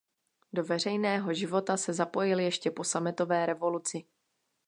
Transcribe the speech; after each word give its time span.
Do 0.53 0.63
veřejného 0.63 1.33
života 1.33 1.77
se 1.77 1.93
zapojil 1.93 2.39
ještě 2.39 2.71
po 2.71 2.83
sametové 2.83 3.45
revoluci. 3.45 4.03